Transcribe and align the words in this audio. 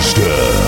Monster. 0.00 0.59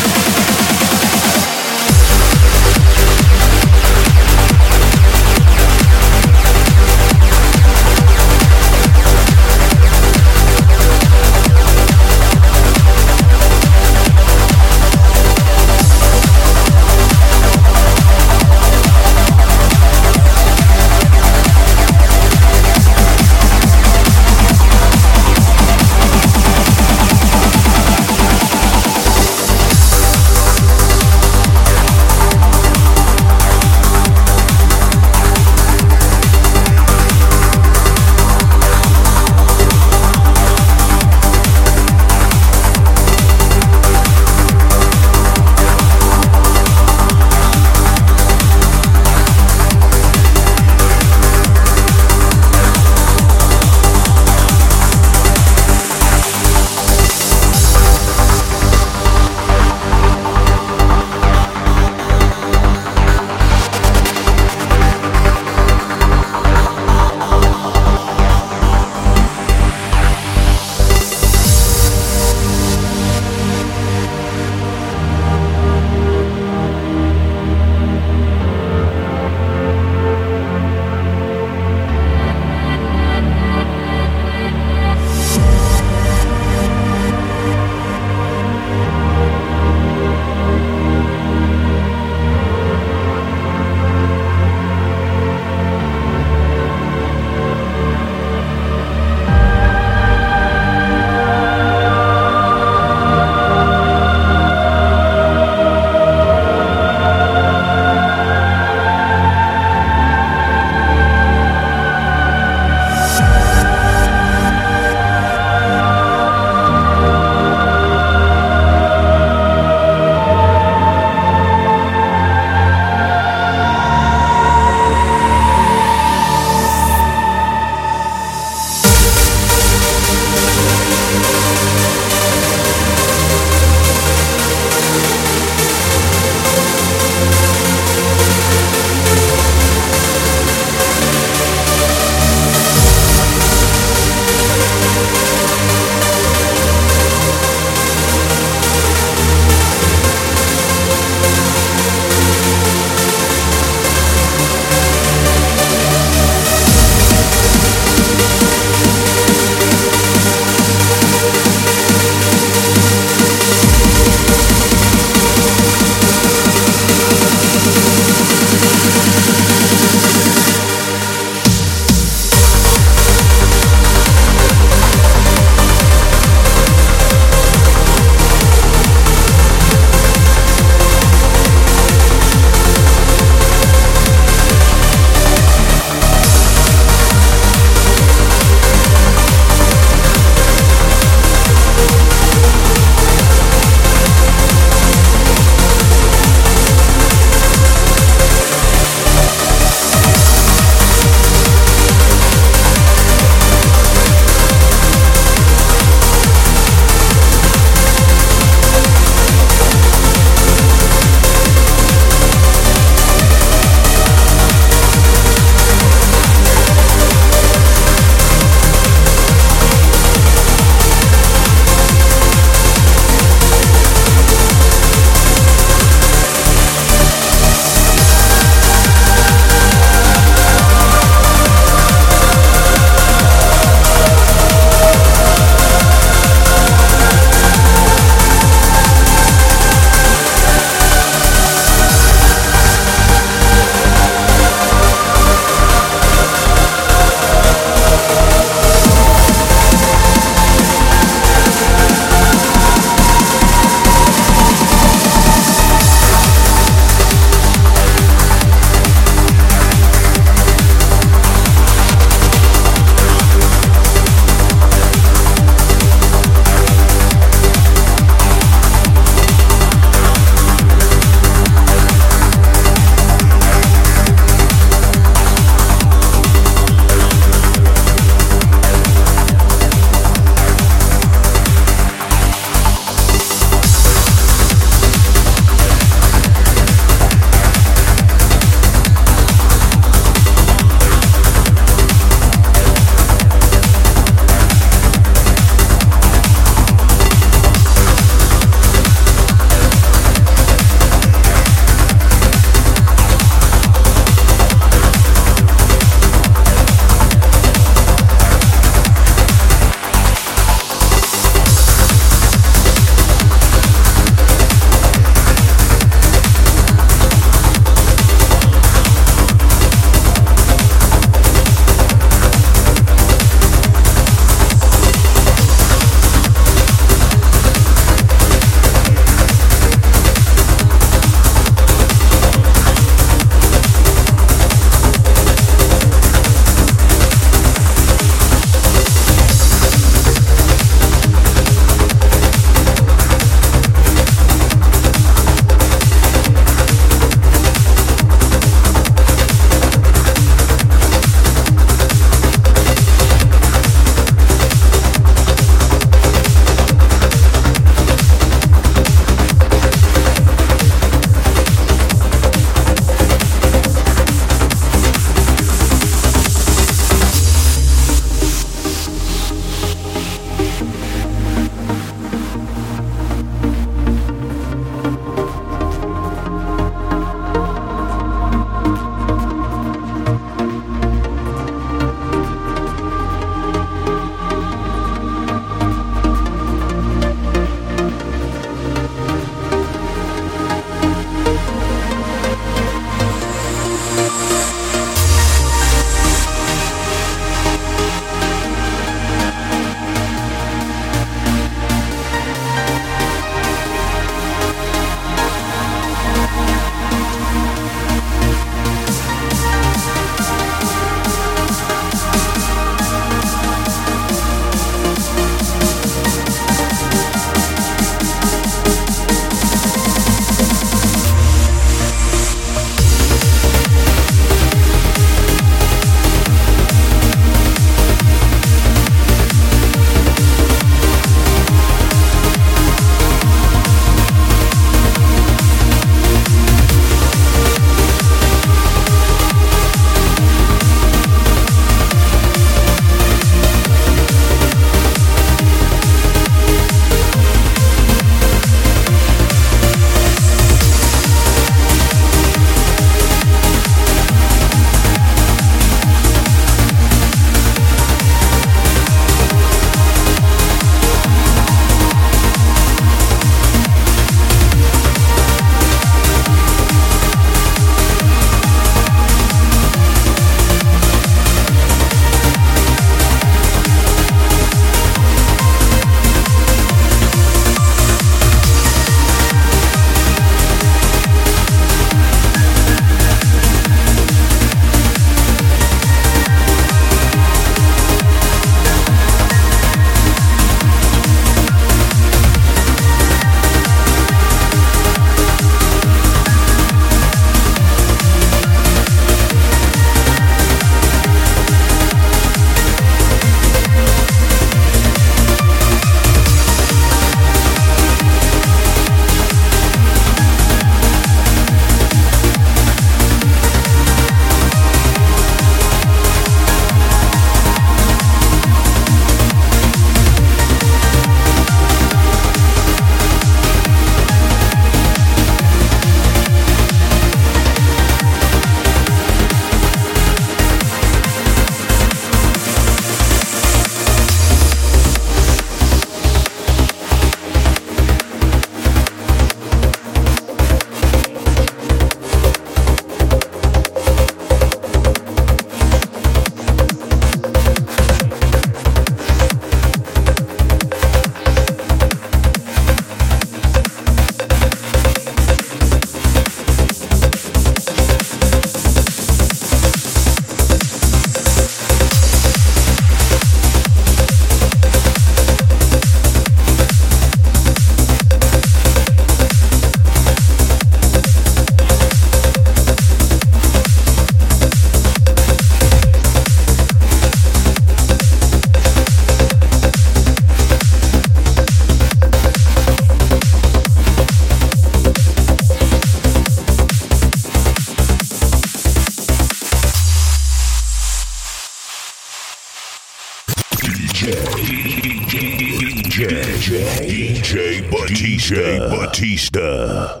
Batista. 598.30 600.00